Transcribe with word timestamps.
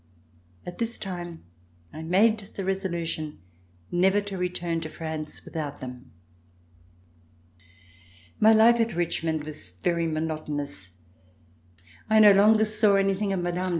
At 0.65 0.79
this 0.79 0.97
time, 0.97 1.43
I 1.93 2.01
made 2.01 2.39
the 2.39 2.65
resolution 2.65 3.37
never 3.91 4.19
to 4.19 4.35
return 4.35 4.81
to 4.81 4.89
France 4.89 5.45
with 5.45 5.55
out 5.55 5.77
them. 5.79 6.11
My 8.39 8.51
life 8.51 8.79
at 8.79 8.95
Richmond 8.95 9.43
was 9.43 9.69
very 9.83 10.07
monotonous. 10.07 10.93
I 12.09 12.17
no 12.17 12.31
longer 12.31 12.65
saw 12.65 12.95
anything 12.95 13.31
of 13.31 13.43
Mme. 13.43 13.69